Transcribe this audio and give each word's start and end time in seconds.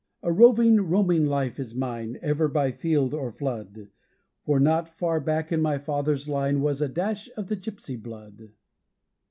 A 0.23 0.31
roving, 0.31 0.81
roaming 0.89 1.27
life 1.27 1.59
is 1.59 1.75
mine, 1.75 2.17
Ever 2.23 2.47
by 2.47 2.71
field 2.71 3.13
or 3.13 3.31
flood 3.31 3.89
For 4.43 4.59
not 4.59 4.89
far 4.89 5.19
back 5.19 5.51
in 5.51 5.61
my 5.61 5.77
father's 5.77 6.27
line 6.27 6.61
Was 6.61 6.81
a 6.81 6.89
dash 6.89 7.29
of 7.37 7.49
the 7.49 7.55
Gipsy 7.55 7.97
blood. 7.97 8.49